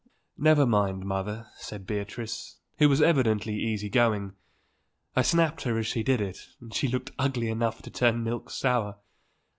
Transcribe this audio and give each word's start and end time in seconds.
"Never 0.39 0.65
mind, 0.65 1.05
mother," 1.05 1.45
said 1.59 1.85
Beatrice, 1.85 2.57
who 2.79 2.89
was 2.89 3.03
evidently 3.03 3.53
easy 3.59 3.87
going; 3.87 4.33
"I 5.15 5.21
snapped 5.21 5.61
her 5.61 5.77
as 5.77 5.85
she 5.85 6.01
did 6.01 6.19
it 6.21 6.39
and 6.59 6.73
she 6.73 6.87
looked 6.87 7.11
ugly 7.19 7.49
enough 7.49 7.83
to 7.83 7.91
turn 7.91 8.23
milk 8.23 8.49
sour. 8.49 8.95